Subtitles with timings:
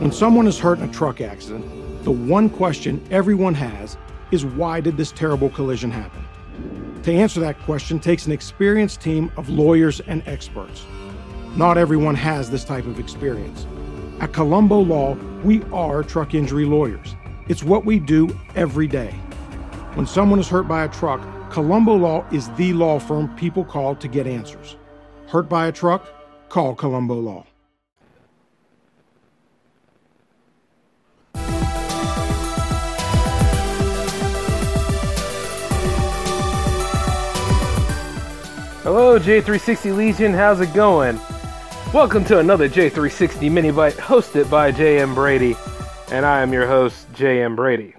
[0.00, 3.98] When someone is hurt in a truck accident, the one question everyone has
[4.30, 6.24] is why did this terrible collision happen?
[7.02, 10.86] To answer that question takes an experienced team of lawyers and experts.
[11.54, 13.66] Not everyone has this type of experience.
[14.20, 17.14] At Colombo Law, we are truck injury lawyers.
[17.48, 19.10] It's what we do every day.
[19.92, 21.20] When someone is hurt by a truck,
[21.50, 24.78] Colombo Law is the law firm people call to get answers.
[25.26, 26.06] Hurt by a truck?
[26.48, 27.44] Call Colombo Law.
[38.82, 40.32] Hello, J360 Legion.
[40.32, 41.20] How's it going?
[41.92, 45.54] Welcome to another J360 mini bite hosted by JM Brady,
[46.10, 47.94] and I am your host, JM Brady.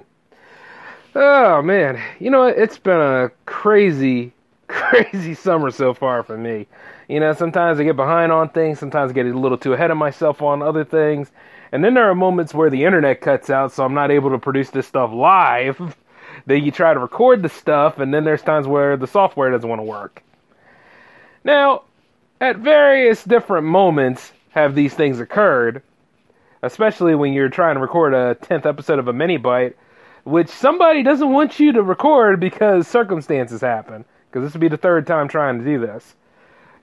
[1.14, 4.34] Oh man, you know it's been a crazy,
[4.68, 6.66] crazy summer so far for me.
[7.08, 9.92] You know, sometimes I get behind on things, sometimes I get a little too ahead
[9.92, 11.32] of myself on other things,
[11.72, 14.40] and then there are moments where the internet cuts out, so I'm not able to
[14.40, 15.96] produce this stuff live.
[16.48, 19.70] then you try to record the stuff, and then there's times where the software doesn't
[19.70, 20.24] want to work.
[21.44, 21.84] Now,
[22.40, 25.82] at various different moments have these things occurred,
[26.62, 29.76] especially when you're trying to record a 10th episode of a mini bite,
[30.24, 34.06] which somebody doesn't want you to record because circumstances happen.
[34.30, 36.16] Because this would be the third time trying to do this.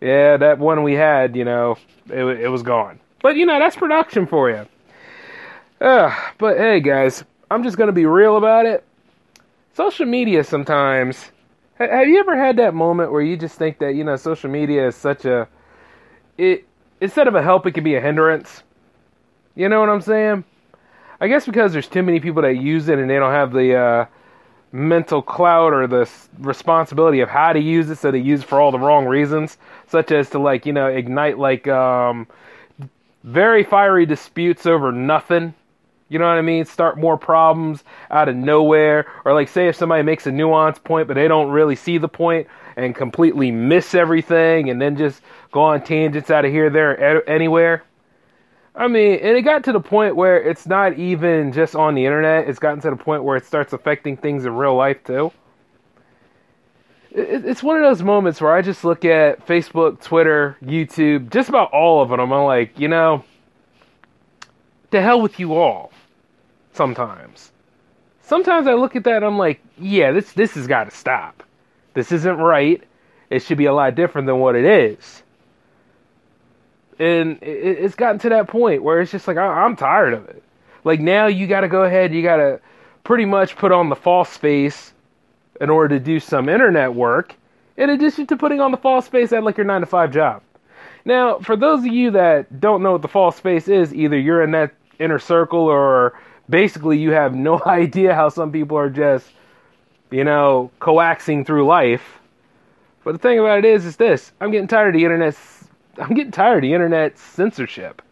[0.00, 1.76] Yeah, that one we had, you know,
[2.08, 3.00] it, it was gone.
[3.22, 4.66] But, you know, that's production for you.
[5.80, 8.84] Uh, but hey, guys, I'm just going to be real about it.
[9.74, 11.30] Social media sometimes
[11.78, 14.88] have you ever had that moment where you just think that you know social media
[14.88, 15.48] is such a
[16.36, 16.66] it
[17.00, 18.62] instead of a help it can be a hindrance?
[19.54, 20.44] You know what I'm saying?
[21.20, 23.74] I guess because there's too many people that use it and they don't have the
[23.74, 24.06] uh,
[24.70, 28.60] mental clout or the responsibility of how to use it, so they use it for
[28.60, 32.26] all the wrong reasons, such as to like you know ignite like um,
[33.24, 35.54] very fiery disputes over nothing
[36.08, 36.64] you know what I mean?
[36.64, 39.06] Start more problems out of nowhere.
[39.24, 42.08] Or, like, say if somebody makes a nuance point, but they don't really see the
[42.08, 42.46] point
[42.76, 45.20] and completely miss everything and then just
[45.50, 47.82] go on tangents out of here, there, anywhere.
[48.74, 52.06] I mean, and it got to the point where it's not even just on the
[52.06, 55.32] internet, it's gotten to the point where it starts affecting things in real life, too.
[57.10, 61.72] It's one of those moments where I just look at Facebook, Twitter, YouTube, just about
[61.72, 62.20] all of them.
[62.20, 63.24] I'm like, you know,
[64.90, 65.92] to hell with you all
[66.72, 67.52] sometimes.
[68.22, 71.42] Sometimes I look at that I'm like, yeah, this this has got to stop.
[71.94, 72.82] This isn't right.
[73.30, 75.22] It should be a lot different than what it is.
[76.98, 80.28] And it, it's gotten to that point where it's just like I, I'm tired of
[80.28, 80.42] it.
[80.84, 82.60] Like now you got to go ahead, you got to
[83.04, 84.92] pretty much put on the false face
[85.60, 87.34] in order to do some internet work,
[87.76, 90.42] in addition to putting on the false face at like your nine to five job.
[91.08, 94.42] Now, for those of you that don't know what the false face is, either you're
[94.42, 96.20] in that inner circle or
[96.50, 99.26] basically you have no idea how some people are just,
[100.10, 102.20] you know, coaxing through life.
[103.04, 105.34] But the thing about it is, is this: I'm getting tired of the internet.
[105.96, 108.02] I'm getting tired of the internet censorship.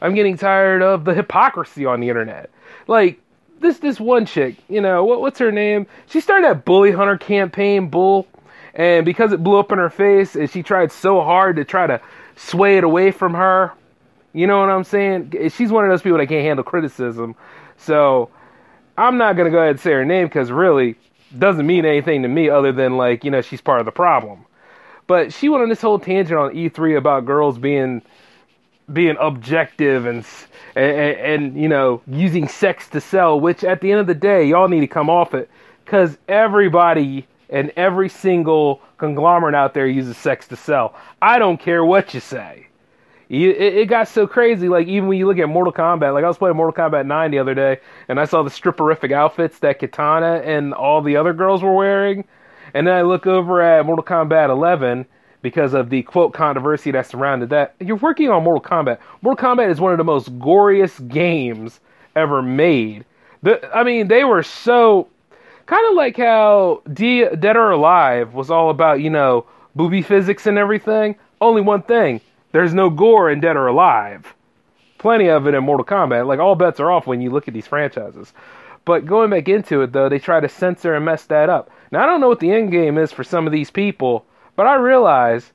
[0.00, 2.50] I'm getting tired of the hypocrisy on the internet.
[2.86, 3.20] Like
[3.58, 5.88] this, this one chick, you know, what, what's her name?
[6.06, 8.28] She started that bully hunter campaign, bull,
[8.72, 11.88] and because it blew up in her face, and she tried so hard to try
[11.88, 12.00] to
[12.36, 13.72] sway it away from her.
[14.32, 15.32] You know what I'm saying?
[15.50, 17.34] She's one of those people that can't handle criticism.
[17.78, 18.30] So
[18.98, 20.96] I'm not gonna go ahead and say her name because really
[21.38, 24.44] doesn't mean anything to me other than like you know she's part of the problem.
[25.06, 28.02] But she went on this whole tangent on E3 about girls being
[28.92, 30.24] being objective and,
[30.76, 33.40] and and, you know using sex to sell.
[33.40, 35.50] Which at the end of the day, y'all need to come off it
[35.84, 40.94] because everybody and every single conglomerate out there uses sex to sell.
[41.22, 42.66] I don't care what you say
[43.28, 44.68] it, got so crazy.
[44.68, 47.30] Like even when you look at Mortal Kombat, like I was playing Mortal Kombat Nine
[47.30, 51.32] the other day, and I saw the stripperific outfits that Kitana and all the other
[51.32, 52.24] girls were wearing,
[52.74, 55.06] and then I look over at Mortal Kombat 11
[55.42, 57.74] because of the quote controversy that surrounded that.
[57.80, 58.98] You're working on Mortal Kombat.
[59.22, 61.80] Mortal Kombat is one of the most goriest games
[62.14, 63.04] ever made.
[63.42, 65.08] The, I mean, they were so
[65.66, 70.58] kind of like how Dead or Alive was all about, you know, booby physics and
[70.58, 71.16] everything.
[71.40, 72.20] Only one thing
[72.52, 74.34] there's no gore in Dead or Alive.
[74.98, 76.26] Plenty of it in Mortal Kombat.
[76.26, 78.32] Like all bets are off when you look at these franchises.
[78.84, 81.70] But going back into it though, they try to censor and mess that up.
[81.90, 84.24] Now I don't know what the end game is for some of these people,
[84.54, 85.52] but I realize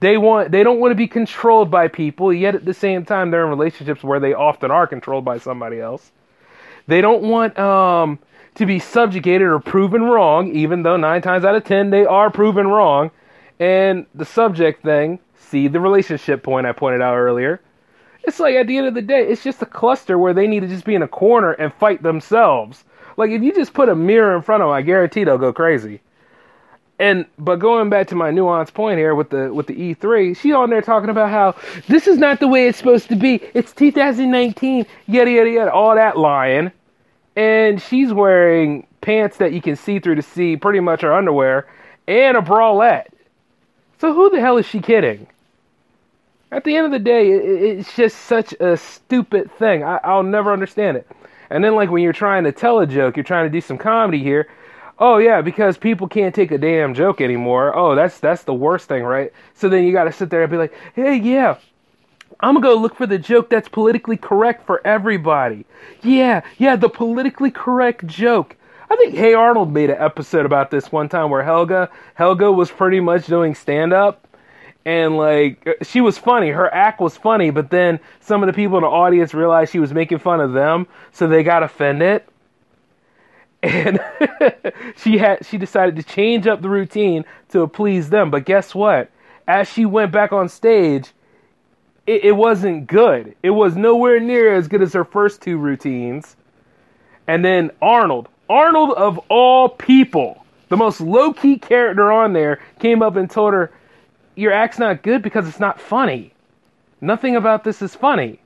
[0.00, 3.30] they want they don't want to be controlled by people, yet at the same time
[3.30, 6.10] they're in relationships where they often are controlled by somebody else.
[6.86, 8.18] They don't want um
[8.56, 12.30] to be subjugated or proven wrong, even though nine times out of ten they are
[12.30, 13.10] proven wrong.
[13.58, 17.60] And the subject thing see the relationship point I pointed out earlier.
[18.22, 20.60] It's like at the end of the day, it's just a cluster where they need
[20.60, 22.84] to just be in a corner and fight themselves.
[23.16, 25.52] Like if you just put a mirror in front of them, I guarantee they'll go
[25.52, 26.00] crazy.
[26.98, 30.52] And but going back to my nuanced point here with the with the E3, she
[30.52, 31.54] on there talking about how
[31.88, 33.40] this is not the way it's supposed to be.
[33.54, 36.70] It's 2019, yada yada yada, all that lying.
[37.36, 41.68] And she's wearing pants that you can see through to see pretty much her underwear
[42.06, 43.06] and a bralette.
[43.98, 45.26] So who the hell is she kidding?
[46.52, 49.84] At the end of the day, it's just such a stupid thing.
[49.84, 51.06] I, I'll never understand it.
[51.48, 53.78] And then, like when you're trying to tell a joke, you're trying to do some
[53.78, 54.48] comedy here.
[54.98, 57.76] Oh yeah, because people can't take a damn joke anymore.
[57.76, 59.32] Oh, that's that's the worst thing, right?
[59.54, 61.58] So then you got to sit there and be like, hey, yeah,
[62.42, 65.66] I'm gonna go look for the joke that's politically correct for everybody.
[66.02, 68.56] Yeah, yeah, the politically correct joke.
[68.90, 72.70] I think Hey Arnold made an episode about this one time where Helga Helga was
[72.70, 74.26] pretty much doing stand up
[74.84, 78.78] and like she was funny her act was funny but then some of the people
[78.78, 82.22] in the audience realized she was making fun of them so they got offended
[83.62, 84.00] and
[84.96, 89.10] she had she decided to change up the routine to please them but guess what
[89.46, 91.12] as she went back on stage
[92.10, 96.36] it, it wasn't good it was nowhere near as good as her first two routines
[97.26, 103.16] and then arnold arnold of all people the most low-key character on there came up
[103.16, 103.72] and told her
[104.36, 106.32] your act's not good because it's not funny.
[107.00, 108.40] Nothing about this is funny.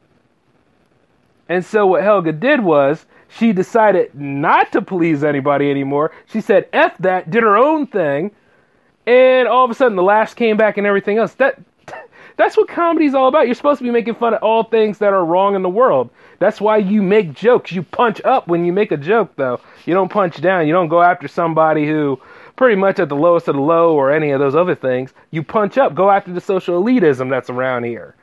[1.48, 6.12] And so what Helga did was she decided not to please anybody anymore.
[6.26, 8.30] She said F that, did her own thing,
[9.06, 11.34] and all of a sudden the laughs came back and everything else.
[11.34, 11.60] That
[12.36, 13.46] that's what comedy's all about.
[13.46, 16.10] You're supposed to be making fun of all things that are wrong in the world.
[16.40, 17.72] That's why you make jokes.
[17.72, 19.60] You punch up when you make a joke though.
[19.86, 20.66] You don't punch down.
[20.66, 22.20] You don't go after somebody who
[22.56, 25.42] pretty much at the lowest of the low or any of those other things, you
[25.42, 28.14] punch up, go after the social elitism that's around here.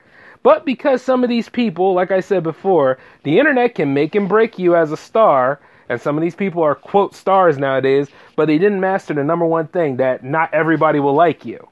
[0.43, 4.27] But because some of these people, like I said before, the internet can make and
[4.27, 8.47] break you as a star, and some of these people are quote stars nowadays, but
[8.47, 11.67] they didn't master the number one thing that not everybody will like you.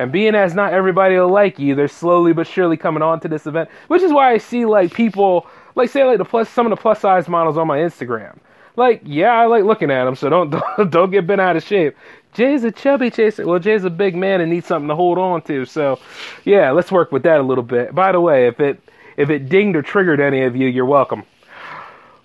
[0.00, 3.28] And being as not everybody will like you, they're slowly but surely coming on to
[3.28, 6.64] this event, which is why I see like people, like say like the plus some
[6.64, 8.38] of the plus size models on my Instagram.
[8.76, 11.94] Like, yeah, I like looking at them, so don't don't, get bent out of shape.
[12.32, 13.46] Jay's a chubby chaser.
[13.46, 15.66] Well, Jay's a big man and needs something to hold on to.
[15.66, 15.98] So,
[16.46, 17.94] yeah, let's work with that a little bit.
[17.94, 18.80] By the way, if it
[19.18, 21.24] if it dinged or triggered any of you, you're welcome.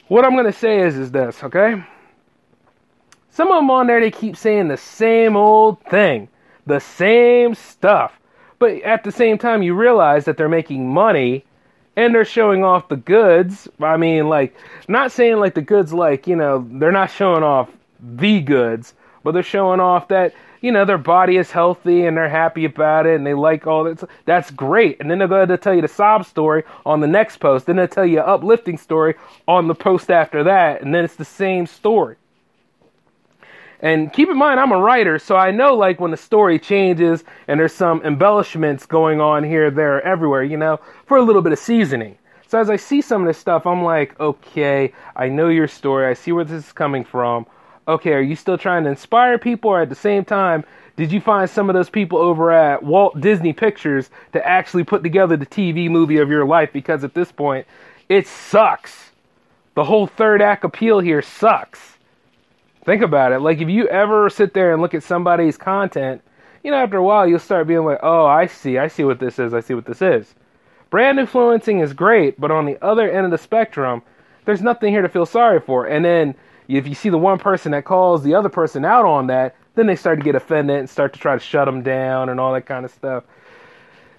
[0.07, 1.83] What I'm gonna say is is this, okay?
[3.31, 6.29] Some of them on there they keep saying the same old thing,
[6.65, 8.19] the same stuff,
[8.59, 11.45] but at the same time you realize that they're making money
[11.95, 13.67] and they're showing off the goods.
[13.79, 14.55] I mean, like,
[14.87, 17.69] not saying like the goods, like, you know, they're not showing off
[17.99, 22.29] the goods, but they're showing off that, you know, their body is healthy and they're
[22.29, 24.03] happy about it and they like all that.
[24.25, 24.99] That's great.
[24.99, 27.65] And then they're going to tell you the sob story on the next post.
[27.65, 29.15] Then they'll tell you an uplifting story
[29.47, 30.81] on the post after that.
[30.81, 32.17] And then it's the same story.
[33.85, 37.23] And keep in mind, I'm a writer, so I know like when the story changes
[37.47, 41.53] and there's some embellishments going on here, there, everywhere, you know, for a little bit
[41.53, 42.17] of seasoning.
[42.47, 46.07] So as I see some of this stuff, I'm like, okay, I know your story.
[46.07, 47.45] I see where this is coming from.
[47.87, 50.63] Okay, are you still trying to inspire people, or at the same time,
[50.97, 55.03] did you find some of those people over at Walt Disney Pictures to actually put
[55.03, 56.73] together the TV movie of your life?
[56.73, 57.67] Because at this point,
[58.09, 59.11] it sucks.
[59.75, 61.94] The whole third act appeal here sucks.
[62.85, 63.39] Think about it.
[63.39, 66.21] Like if you ever sit there and look at somebody's content,
[66.63, 68.77] you know, after a while you'll start being like, "Oh, I see.
[68.77, 69.53] I see what this is.
[69.53, 70.35] I see what this is."
[70.91, 74.03] Brand influencing is great, but on the other end of the spectrum,
[74.45, 75.87] there's nothing here to feel sorry for.
[75.87, 76.35] And then
[76.67, 79.87] if you see the one person that calls the other person out on that, then
[79.87, 82.53] they start to get offended and start to try to shut them down and all
[82.53, 83.23] that kind of stuff.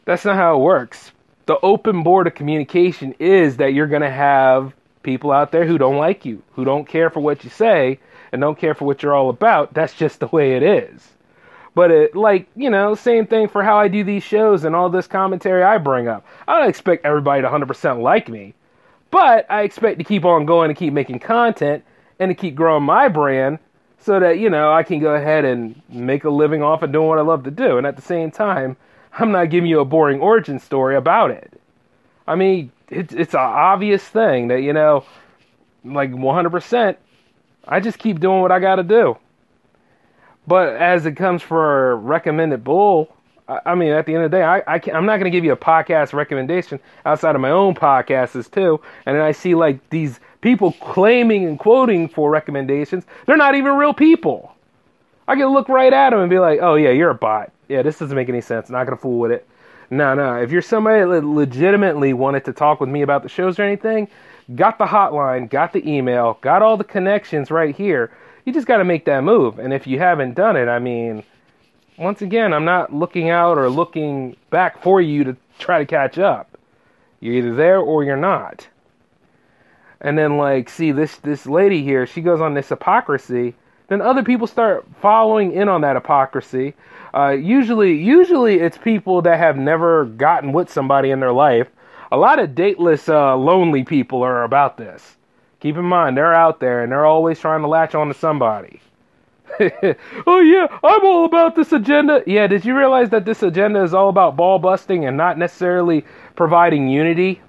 [0.05, 1.13] That's not how it works.
[1.47, 5.79] The open board of communication is that you're going to have people out there who
[5.79, 8.01] don't like you, who don't care for what you say,
[8.33, 9.75] and don't care for what you're all about.
[9.75, 11.13] That's just the way it is.
[11.75, 14.89] But it, like, you know, same thing for how I do these shows and all
[14.89, 16.27] this commentary I bring up.
[16.49, 18.55] I don't expect everybody to 100% like me,
[19.11, 21.85] but I expect to keep on going and keep making content
[22.19, 23.59] and to keep growing my brand
[23.99, 27.09] so that, you know, I can go ahead and make a living off of doing
[27.09, 27.77] what I love to do.
[27.77, 28.77] And at the same time,
[29.19, 31.61] I'm not giving you a boring origin story about it.
[32.27, 35.05] I mean, it's it's an obvious thing that, you know,
[35.85, 36.97] like 100%,
[37.67, 39.17] I just keep doing what I got to do.
[40.47, 43.15] But as it comes for recommended bull,
[43.49, 45.31] I, I mean, at the end of the day, I, I am not going to
[45.31, 48.81] give you a podcast recommendation outside of my own podcasts too.
[49.07, 53.05] And then I see like these people claiming and quoting for recommendations.
[53.27, 54.53] They're not even real people.
[55.29, 57.51] I can look right at them and be like, "Oh yeah, you're a bot.
[57.69, 58.71] Yeah, this doesn't make any sense.
[58.71, 59.47] not to fool with it."
[59.91, 60.37] No, no.
[60.37, 64.09] If you're somebody that legitimately wanted to talk with me about the shows or anything,
[64.55, 68.13] got the hotline, got the email, got all the connections right here.
[68.45, 69.59] You just got to make that move.
[69.59, 71.25] And if you haven't done it, I mean,
[71.99, 76.19] once again, I'm not looking out or looking back for you to try to catch
[76.19, 76.57] up.
[77.21, 78.69] You're either there or you're not.
[80.01, 83.55] And then like, see this this lady here, she goes on this hypocrisy.
[83.89, 86.75] Then other people start following in on that hypocrisy.
[87.15, 91.69] Uh, usually, usually it's people that have never gotten with somebody in their life.
[92.13, 95.17] A lot of dateless, uh, lonely people are about this.
[95.61, 98.81] Keep in mind, they're out there and they're always trying to latch on to somebody.
[100.27, 102.23] oh yeah, I'm all about this agenda.
[102.27, 106.05] Yeah, did you realize that this agenda is all about ball busting and not necessarily
[106.35, 107.41] providing unity?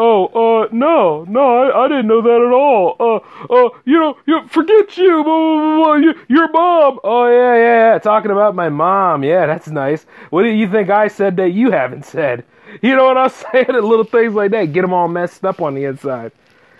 [0.00, 0.26] Oh,
[0.62, 2.96] uh, no, no, I, I didn't know that at all.
[3.00, 3.16] Uh,
[3.52, 7.00] uh, you know, you forget you, blah, blah, blah, your mom.
[7.02, 9.24] Oh yeah, yeah, yeah, talking about my mom.
[9.24, 10.04] Yeah, that's nice.
[10.30, 12.44] What do you think I said that you haven't said?
[12.80, 13.66] You know what I'm saying?
[13.68, 16.30] little things like that get them all messed up on the inside.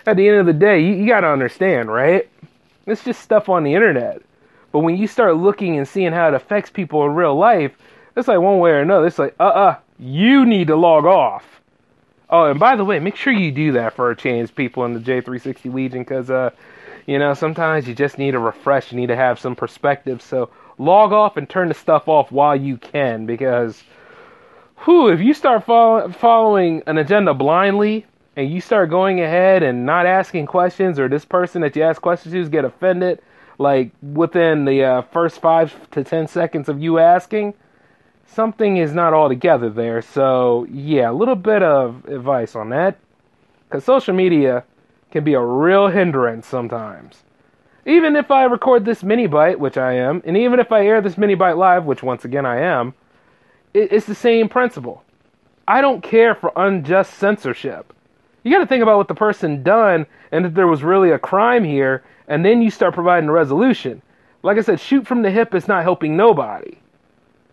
[0.07, 2.29] At the end of the day, you, you got to understand, right?
[2.87, 4.23] It's just stuff on the internet.
[4.71, 7.77] But when you start looking and seeing how it affects people in real life,
[8.17, 9.07] it's like one way or another.
[9.09, 11.58] It's like, uh uh you need to log off.
[12.31, 14.93] Oh, and by the way, make sure you do that for a change, people in
[14.93, 16.51] the J360 Legion, because, uh,
[17.07, 18.93] you know, sometimes you just need a refresh.
[18.93, 20.21] You need to have some perspective.
[20.21, 23.83] So log off and turn the stuff off while you can, because,
[24.85, 28.05] whew, if you start follow- following an agenda blindly,
[28.37, 32.01] and you start going ahead and not asking questions, or this person that you ask
[32.01, 33.21] questions to get offended,
[33.59, 37.55] like within the uh, first five to ten seconds of you asking,
[38.29, 40.03] something is not all together there.
[40.03, 42.99] So, yeah, a little bit of advice on that.
[43.69, 44.65] Because social media
[45.11, 47.23] can be a real hindrance sometimes.
[47.85, 51.01] Even if I record this mini bite, which I am, and even if I air
[51.01, 52.95] this mini bite live, which once again I am,
[53.75, 55.05] it's the same principle.
[55.67, 57.93] I don't care for unjust censorship
[58.49, 61.19] you got to think about what the person done and if there was really a
[61.19, 64.03] crime here, and then you start providing a resolution.
[64.43, 66.79] Like I said, shoot from the hip is not helping nobody.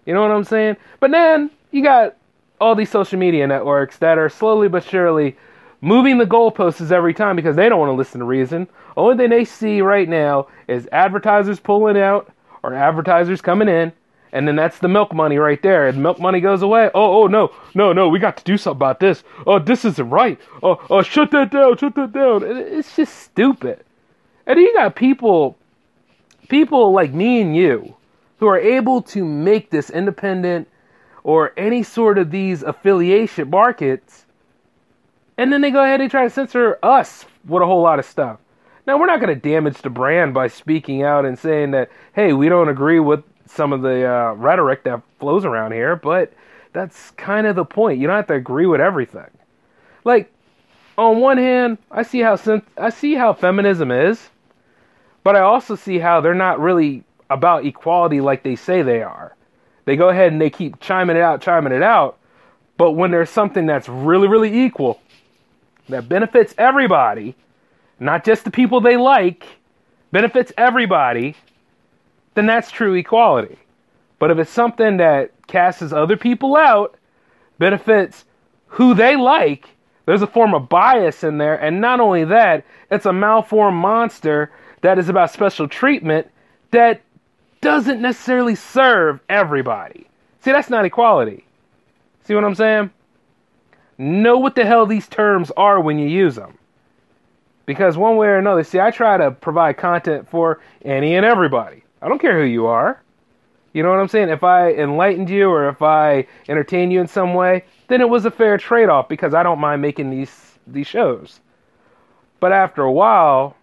[0.05, 0.77] You know what I'm saying?
[0.99, 2.15] But then you got
[2.61, 5.35] all these social media networks that are slowly but surely
[5.81, 8.67] moving the goalposts every time because they don't want to listen to reason.
[8.95, 12.31] Only thing they see right now is advertisers pulling out
[12.63, 13.91] or advertisers coming in
[14.35, 15.87] and then that's the milk money right there.
[15.87, 16.91] And milk money goes away.
[16.93, 19.23] Oh, oh no, no, no, we got to do something about this.
[19.47, 20.37] Oh, this isn't right.
[20.61, 22.43] Oh, oh, shut that down, shut that down.
[22.43, 23.85] It's just stupid.
[24.45, 25.57] And you got people,
[26.49, 27.95] people like me and you,
[28.39, 30.67] who are able to make this independent
[31.23, 34.25] or any sort of these affiliation markets,
[35.37, 38.05] and then they go ahead and try to censor us with a whole lot of
[38.05, 38.39] stuff.
[38.87, 42.33] Now, we're not going to damage the brand by speaking out and saying that, hey,
[42.33, 46.31] we don't agree with some of the uh, rhetoric that flows around here, but
[46.73, 47.99] that's kind of the point.
[47.99, 49.29] You don't have to agree with everything.
[50.03, 50.31] Like,
[50.97, 52.37] on one hand, I see how
[52.77, 54.29] I see how feminism is,
[55.23, 59.35] but I also see how they're not really about equality like they say they are.
[59.85, 62.17] They go ahead and they keep chiming it out, chiming it out,
[62.77, 64.99] but when there's something that's really, really equal,
[65.89, 67.35] that benefits everybody,
[67.99, 69.45] not just the people they like,
[70.11, 71.35] benefits everybody,
[72.33, 73.57] then that's true equality.
[74.19, 76.95] But if it's something that casts other people out,
[77.59, 78.25] benefits
[78.67, 79.69] who they like,
[80.05, 81.55] there's a form of bias in there.
[81.55, 84.51] And not only that, it's a malformed monster
[84.81, 86.29] that is about special treatment
[86.71, 87.01] that
[87.65, 90.05] doesn't necessarily serve everybody.
[90.41, 91.43] See, that's not equality.
[92.23, 92.91] See what I'm saying?
[93.97, 96.59] Know what the hell these terms are when you use them.
[97.65, 101.83] Because one way or another, see, I try to provide content for any and everybody.
[102.03, 103.01] I don't care who you are.
[103.73, 104.29] You know what I'm saying?
[104.29, 108.25] If I enlightened you or if I entertain you in some way, then it was
[108.25, 111.39] a fair trade-off because I don't mind making these these shows.
[112.39, 113.57] But after a while,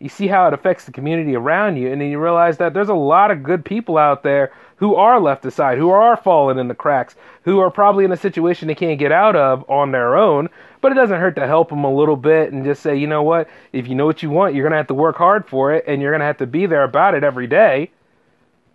[0.00, 2.88] you see how it affects the community around you, and then you realize that there's
[2.88, 6.68] a lot of good people out there who are left aside, who are falling in
[6.68, 10.16] the cracks, who are probably in a situation they can't get out of on their
[10.16, 10.48] own.
[10.80, 13.22] But it doesn't hurt to help them a little bit and just say, you know
[13.22, 13.50] what?
[13.74, 15.84] If you know what you want, you're going to have to work hard for it,
[15.86, 17.90] and you're going to have to be there about it every day.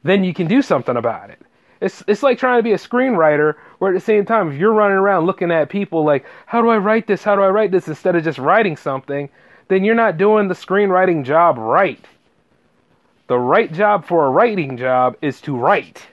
[0.03, 1.41] Then you can do something about it.
[1.81, 4.73] It's it's like trying to be a screenwriter, where at the same time, if you're
[4.73, 7.23] running around looking at people like, how do I write this?
[7.23, 7.87] How do I write this?
[7.87, 9.27] Instead of just writing something,
[9.67, 12.03] then you're not doing the screenwriting job right.
[13.27, 16.05] The right job for a writing job is to write.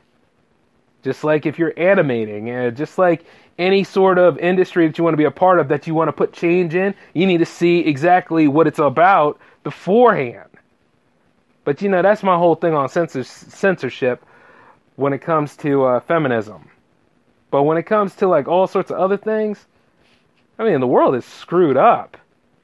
[1.03, 3.25] Just like if you're animating, and just like
[3.59, 6.09] any sort of industry that you want to be a part of that you want
[6.09, 10.49] to put change in, you need to see exactly what it's about beforehand.
[11.65, 14.25] But you know, that's my whole thing on censorship
[14.97, 16.69] when it comes to uh, feminism.
[17.51, 19.67] But when it comes to like all sorts of other things,
[20.59, 22.17] I mean, the world is screwed up.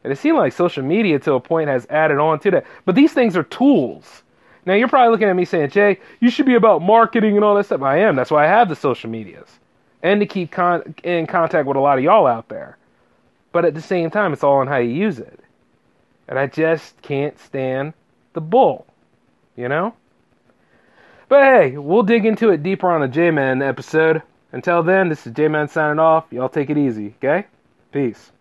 [0.08, 2.64] And it seems like social media to a point has added on to that.
[2.86, 4.22] But these things are tools.
[4.64, 7.54] Now you're probably looking at me saying, Jay, you should be about marketing and all
[7.56, 7.82] that stuff.
[7.82, 8.16] I am.
[8.16, 9.50] That's why I have the social medias.
[10.02, 12.78] And to keep con- in contact with a lot of y'all out there.
[13.52, 15.40] But at the same time, it's all on how you use it.
[16.26, 17.92] And I just can't stand
[18.32, 18.86] the bull.
[19.56, 19.92] You know?
[21.28, 24.22] But hey, we'll dig into it deeper on the J Man episode.
[24.52, 26.24] Until then, this is J Man signing off.
[26.30, 27.46] Y'all take it easy, okay?
[27.92, 28.32] Peace.